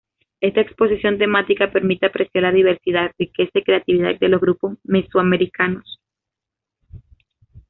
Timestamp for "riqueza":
3.19-3.59